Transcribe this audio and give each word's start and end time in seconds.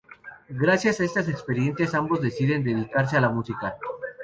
Gracias 0.49 0.99
a 0.99 1.03
estas 1.03 1.29
experiencias 1.29 1.93
ambos 1.93 2.23
deciden 2.23 2.63
dedicarse 2.63 3.17
a 3.17 3.21
la 3.21 3.29
música. 3.29 3.77